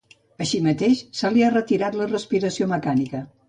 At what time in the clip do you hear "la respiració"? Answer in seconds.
2.03-2.73